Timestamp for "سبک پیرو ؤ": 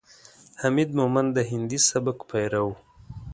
1.89-2.71